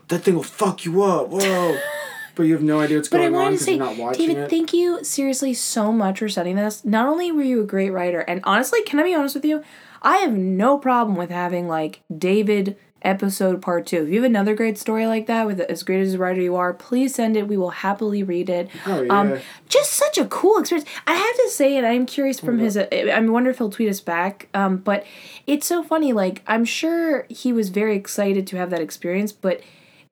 [0.07, 1.29] That thing will fuck you up!
[1.29, 1.77] Whoa!"
[2.35, 3.97] but you have no idea what's But I going on wanted to because you're not
[3.97, 4.49] watching David, it.
[4.49, 6.83] thank you seriously so much for sending this.
[6.83, 9.63] Not only were you a great writer, and honestly, can I be honest with you?
[10.01, 14.03] I have no problem with having like David episode part two.
[14.03, 16.55] If you have another great story like that with as great as a writer you
[16.55, 17.47] are, please send it.
[17.49, 18.69] We will happily read it.
[18.85, 19.19] oh yeah.
[19.19, 20.89] Um, just such a cool experience.
[21.05, 22.77] I have to say, and I'm curious from his.
[22.77, 24.47] uh, I wonder if he'll tweet us back.
[24.53, 25.05] Um, but
[25.45, 26.13] it's so funny.
[26.13, 29.61] Like I'm sure he was very excited to have that experience, but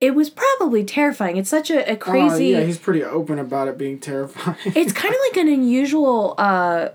[0.02, 1.38] it was probably terrifying.
[1.38, 2.48] It's such a, a Oh, crazy.
[2.50, 4.58] yeah, he's pretty open about it being terrifying.
[4.66, 6.34] it's kind of like an unusual.
[6.38, 6.90] uh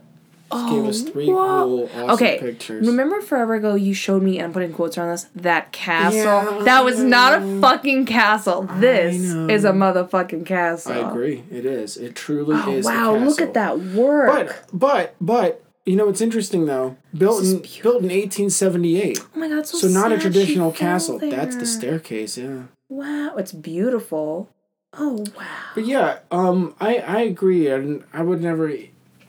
[0.53, 1.65] Just gave us oh, three whoa.
[1.65, 2.87] cool, awesome Okay, pictures.
[2.87, 6.19] remember forever ago you showed me, and I'm putting quotes around this, that castle?
[6.19, 8.63] Yeah, that was not a fucking castle.
[8.79, 10.93] This is a motherfucking castle.
[10.93, 11.43] I agree.
[11.51, 11.97] It is.
[11.97, 12.85] It truly Oh, is.
[12.85, 14.29] wow, look at that work.
[14.29, 16.97] But but but you know what's interesting though?
[17.17, 19.21] Built in built in 1878.
[19.21, 21.19] oh my god, so So not a traditional castle.
[21.19, 22.37] That's the staircase.
[22.37, 22.65] Yeah.
[22.89, 24.51] Wow, it's beautiful.
[24.93, 25.47] Oh wow.
[25.75, 28.73] But yeah, um, I I agree, and I would never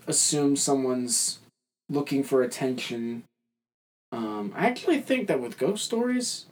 [0.08, 1.40] assume someone's
[1.90, 3.24] looking for attention.
[4.12, 6.46] Um, I actually think that with ghost stories,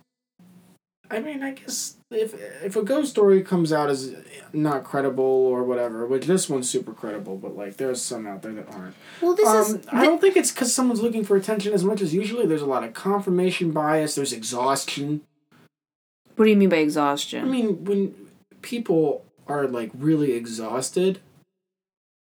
[1.09, 4.15] I mean, I guess if if a ghost story comes out as
[4.53, 8.53] not credible or whatever, which this one's super credible, but like there's some out there
[8.53, 8.95] that aren't.
[9.21, 9.87] Well, this Um, is.
[9.91, 12.45] I don't think it's because someone's looking for attention as much as usually.
[12.45, 14.15] There's a lot of confirmation bias.
[14.15, 15.21] There's exhaustion.
[16.35, 17.43] what do you mean by exhaustion?
[17.43, 18.13] I mean, when
[18.61, 21.19] people are like really exhausted,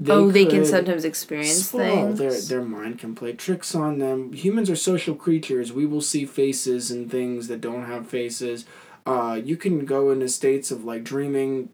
[0.07, 2.19] oh, they can sometimes experience well, things.
[2.19, 4.33] their their mind can play tricks on them.
[4.33, 5.71] Humans are social creatures.
[5.71, 8.65] We will see faces and things that don't have faces.
[9.05, 11.69] Uh, you can go into states of like dreaming,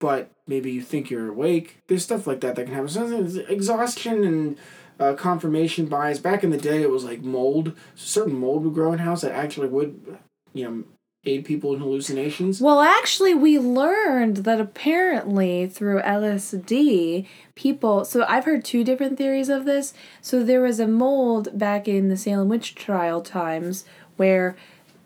[0.00, 1.78] but maybe you think you're awake.
[1.86, 2.88] There's stuff like that that can happen.
[2.88, 4.58] So there's exhaustion and
[4.98, 6.18] uh, confirmation bias.
[6.18, 7.72] Back in the day, it was like mold.
[7.94, 10.18] Certain mold would grow in house that actually would,
[10.52, 10.84] you know,
[11.26, 12.60] aid people in hallucinations.
[12.60, 18.04] Well, actually, we learned that apparently through LSD, people.
[18.04, 19.94] So I've heard two different theories of this.
[20.20, 23.84] So there was a mold back in the Salem witch trial times
[24.16, 24.56] where.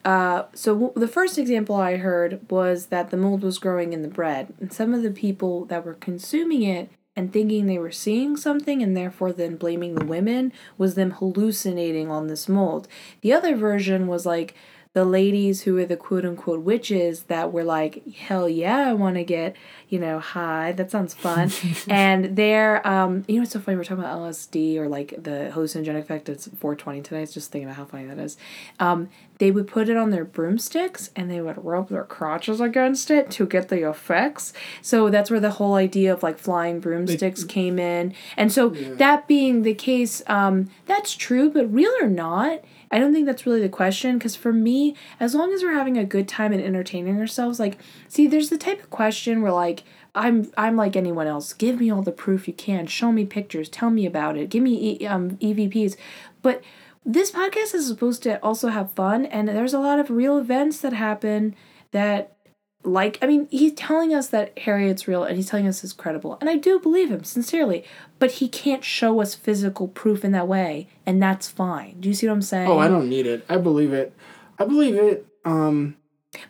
[0.08, 4.00] Uh, so w- the first example I heard was that the mold was growing in
[4.00, 7.92] the bread, and some of the people that were consuming it and thinking they were
[7.92, 12.88] seeing something and therefore then blaming the women was them hallucinating on this mold.
[13.20, 14.54] The other version was like
[14.94, 19.16] the ladies who were the quote unquote witches that were like, hell yeah, I want
[19.16, 19.54] to get,
[19.88, 20.72] you know, high.
[20.72, 21.50] That sounds fun.
[21.88, 23.76] and they're, um, you know, it's so funny?
[23.76, 26.28] We're talking about LSD or like the hallucinogenic effect.
[26.28, 27.18] It's 420 today.
[27.18, 28.36] I was just thinking about how funny that is.
[28.80, 33.08] Um, they would put it on their broomsticks and they would rub their crotches against
[33.10, 34.52] it to get the effects.
[34.82, 38.14] So that's where the whole idea of like flying broomsticks came in.
[38.36, 38.94] And so Yeah.
[38.94, 43.46] that being the case, um, that's true, but real or not, I don't think that's
[43.46, 44.18] really the question.
[44.18, 47.78] Because for me, as long as we're having a good time and entertaining ourselves, like,
[48.08, 49.84] see, there's the type of question where like.
[50.14, 51.52] I'm I'm like anyone else.
[51.52, 52.86] Give me all the proof you can.
[52.88, 53.68] Show me pictures.
[53.68, 54.48] Tell me about it.
[54.50, 55.96] Give me e- um, EVPs.
[56.42, 56.62] But
[57.04, 60.80] this podcast is supposed to also have fun, and there's a lot of real events
[60.80, 61.54] that happen
[61.92, 62.36] that
[62.84, 66.38] like i mean he's telling us that harriet's real and he's telling us it's credible
[66.40, 67.84] and i do believe him sincerely
[68.18, 72.14] but he can't show us physical proof in that way and that's fine do you
[72.14, 73.44] see what i'm saying Oh, I don't need it.
[73.48, 74.12] I believe it.
[74.58, 75.26] I believe it.
[75.44, 75.96] Um,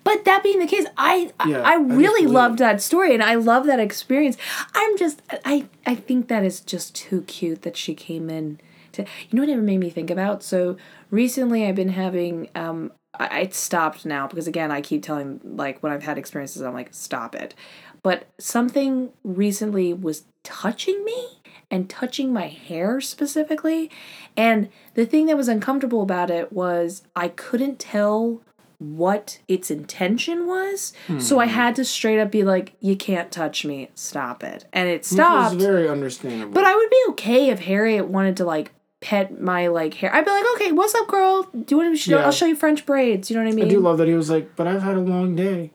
[0.05, 2.65] but that being the case i Yeah, i, I I really believe loved it.
[2.65, 4.37] that story and i love that experience
[4.75, 8.61] i'm just i i think that is just too cute that she came in
[8.93, 10.77] to you know what it made me think about so
[11.11, 15.83] recently i've been having um I, I stopped now because again i keep telling like
[15.83, 17.55] when i've had experiences i'm like stop it.
[18.03, 23.91] But something recently was touching me and touching my hair specifically.
[24.37, 28.41] And the thing that was uncomfortable about it was i couldn't tell
[28.79, 30.93] what its intention was.
[31.19, 31.53] So i Hmm.
[31.53, 33.91] had to straight up be like you can't touch me.
[33.97, 34.67] Stop it.
[34.73, 35.57] And it It stopped.
[35.57, 36.53] was very understandable.
[36.53, 40.15] but I would be okay if Harriet wanted to like pet my like hair.
[40.15, 41.43] I'd be like, okay, what's up, girl?
[41.53, 42.19] Do you want to show?
[42.19, 42.25] Yeah.
[42.25, 43.31] I'll show you French braids.
[43.31, 43.67] You know what I mean?
[43.67, 45.73] I do love that he was like, but I've had a long day.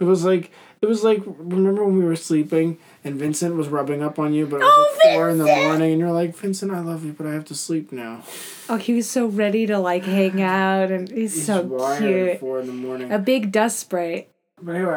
[0.00, 0.50] It was like
[0.82, 4.44] it was like remember when we were sleeping and Vincent was rubbing up on you,
[4.46, 7.04] but it was Oh, like four in the morning, and you're like, Vincent, I love
[7.04, 8.22] you, but I have to sleep now.
[8.68, 12.40] oh, he was so ready to like hang out, and he's, He's so wired cute.
[12.40, 13.12] four in the morning.
[13.12, 14.26] A big dust spray.
[14.60, 14.92] But anyway,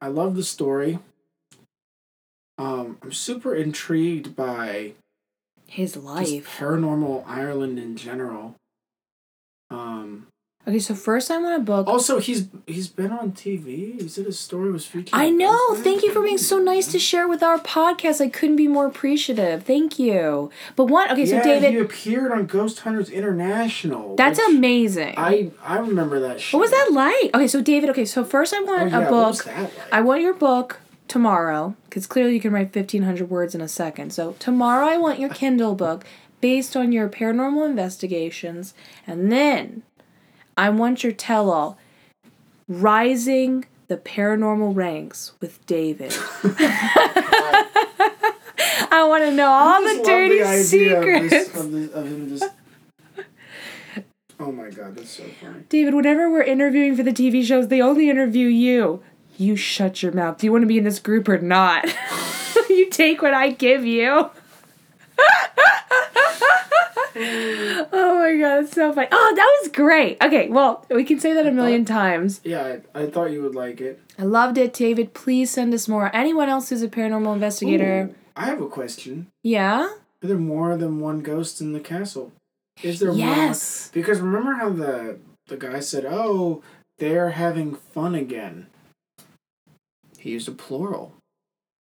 [0.00, 0.98] I I love the story.
[2.58, 4.92] Um, I'm super intrigued by
[5.66, 6.56] His just life.
[6.58, 8.54] paranormal Ireland in general.
[9.70, 10.26] Um,
[10.66, 11.86] Okay, so first I want to book.
[11.86, 14.00] also he's he's been on TV.
[14.00, 15.10] He said his story was featured.
[15.12, 15.74] I know.
[15.74, 18.22] Thank you for being so nice to share with our podcast.
[18.22, 19.64] I couldn't be more appreciative.
[19.64, 20.50] Thank you.
[20.74, 24.16] But one, okay, so yeah, David, he appeared on Ghost Hunters International.
[24.16, 25.12] that's amazing.
[25.18, 26.40] I I remember that.
[26.40, 26.54] Shit.
[26.54, 27.34] what was that like?
[27.34, 29.26] Okay, so David, okay, so first I want Oh, yeah, a what book.
[29.26, 29.92] was that like?
[29.92, 34.12] I want your book tomorrow because clearly you can write 1500 words in a second.
[34.12, 36.04] So tomorrow I want your Kindle book
[36.40, 38.74] based on your paranormal investigations
[39.06, 39.82] and then
[40.56, 41.78] I want your tell all
[42.68, 46.14] Rising the Paranormal Ranks with David.
[48.90, 51.30] I want to know all the dirty idea of secrets.
[51.30, 52.44] this- Of, this, of him just.
[54.40, 55.60] Oh my god, that's so funny.
[55.68, 59.00] David, whenever we're interviewing for the TV shows, they only interview you.
[59.36, 60.38] You shut your mouth.
[60.38, 61.84] Do you want to be in this group or not?
[62.68, 64.30] you take what I give you.
[67.16, 69.08] oh my god, it's so funny.
[69.10, 70.20] Oh, that was great.
[70.22, 72.40] Okay, well, we can say that a million times.
[72.44, 74.00] Yeah, I, I thought you would like it.
[74.18, 75.14] I loved it, David.
[75.14, 76.14] Please send us more.
[76.14, 78.10] Anyone else who's a paranormal investigator?
[78.10, 79.28] Ooh, I have a question.
[79.42, 79.90] Yeah?
[80.22, 82.32] Are there more than one ghost in the castle?
[82.82, 83.90] Is there Yes.
[83.94, 84.02] more?
[84.02, 86.62] Because remember how the the guy said, "Oh,
[86.98, 88.66] they're having fun again."
[90.24, 91.12] He used a plural.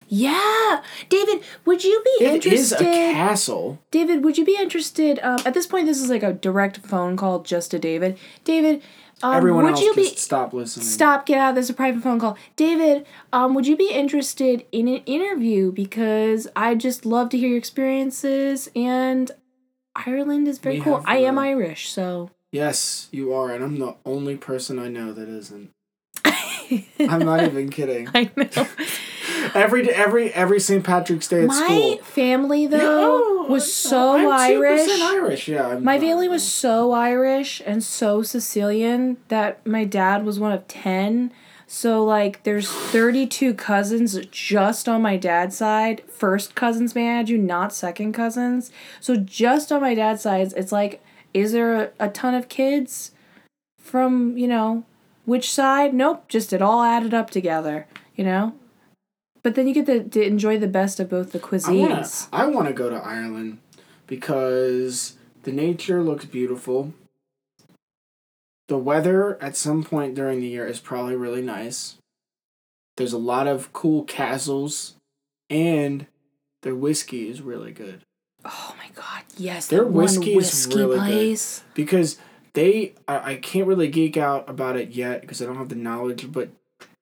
[0.08, 0.82] Yeah.
[1.10, 2.52] David, would you be It interested?
[2.52, 3.78] It is a castle.
[3.90, 5.18] David, would you be interested?
[5.22, 8.16] Um, at this point, this is like a direct phone call just to David.
[8.44, 8.82] David,
[9.22, 10.86] um, Everyone would else you just be stop listening.
[10.86, 11.26] stop?
[11.26, 11.54] Get out.
[11.54, 12.38] This is a private phone call.
[12.56, 15.70] David, um, would you be interested in an interview?
[15.70, 19.30] Because I just love to hear your experiences, and
[19.94, 21.04] Ireland is very We cool.
[21.04, 25.28] I am Irish, so Yes, you are, and I'm the only person I know that
[25.28, 25.72] isn't.
[27.00, 28.08] I'm not even kidding.
[28.14, 28.66] I know.
[29.54, 30.84] Every every every St.
[30.84, 31.90] Patrick's Day at My school.
[31.96, 35.00] My family though Yeah, oh, was so I'm 2% Irish.
[35.00, 35.68] Irish, yeah.
[35.68, 40.52] I'm My not- family was so Irish and so Sicilian that my dad was one
[40.52, 41.32] of 10.
[41.66, 46.02] So, like, there's 32 cousins just on my dad's side.
[46.10, 48.72] First cousins, may I add you, not second cousins.
[49.00, 51.00] So, just on my dad's side, it's like,
[51.32, 53.12] is there a, a ton of kids
[53.78, 54.84] from, you know,
[55.30, 55.94] which side?
[55.94, 58.52] Nope, just it all added up together, you know?
[59.44, 62.28] But then you get to, to enjoy the best of both the cuisines.
[62.32, 63.58] I want to go to Ireland
[64.08, 66.94] because the nature looks beautiful.
[68.66, 71.96] The weather at some point during the year is probably really nice.
[72.96, 74.96] There's a lot of cool castles,
[75.48, 76.06] and
[76.62, 78.02] their whiskey is really good.
[78.44, 79.68] Oh my god, yes.
[79.68, 81.40] Their one whiskey is whiskey really good.
[81.74, 82.18] Because
[82.54, 85.74] they I, I can't really geek out about it yet because I don't have the
[85.76, 86.48] knowledge, but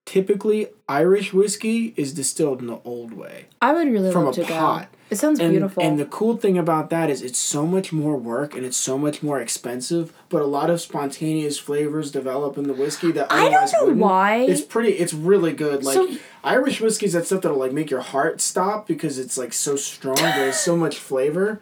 [0.07, 4.42] typically Irish whiskey is distilled in the old way I would really from a to
[4.44, 4.82] pot.
[4.82, 4.88] go.
[5.11, 5.82] It sounds And, beautiful.
[5.82, 8.99] and the cool thing about that is it's so much more work and it's so
[8.99, 13.49] much more expensive, but a lot of spontaneous flavors develop in the whiskey that I
[13.49, 13.99] don't know wouldn't.
[14.01, 14.36] why.
[14.40, 14.90] It's pretty.
[14.92, 15.82] It's really good.
[15.82, 16.09] Like So-
[16.44, 20.16] Irish is that stuff that'll like make your heart stop because it's like so strong.
[20.16, 21.61] There's so much flavor.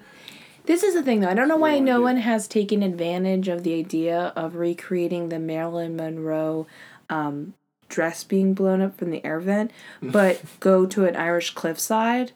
[0.67, 1.29] This is the thing, though.
[1.29, 5.39] I don't know why no one has taken advantage of the idea of recreating the
[5.39, 6.67] Marilyn Monroe
[7.09, 7.55] um,
[7.89, 9.71] dress being blown up from the air vent,
[10.03, 12.33] but go to an Irish cliffside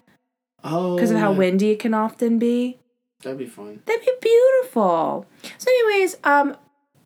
[0.62, 2.78] Oh, because of how windy it can often be.
[3.22, 3.83] That'd be fun.
[3.87, 5.26] That'd be beautiful.
[5.59, 6.57] So, anyways, um,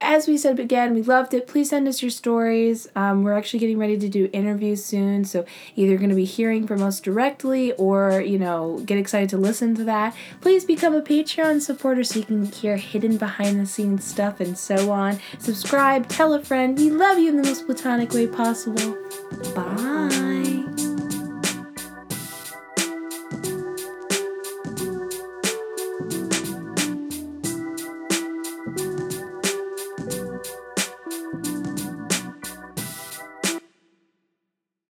[0.04, 1.46] as we said again, we loved it.
[1.46, 2.88] Please send us your stories.
[2.94, 5.44] Um, we're actually getting ready to do interviews soon, so
[5.76, 9.74] either going to be hearing from us directly or you know get excited to listen
[9.76, 10.14] to that.
[10.40, 14.56] Please become a Patreon supporter so you can hear hidden behind the scenes stuff and
[14.56, 15.18] so on.
[15.38, 16.76] Subscribe, tell a friend.
[16.78, 18.96] We love you in the most platonic way possible.
[19.54, 20.93] Bye.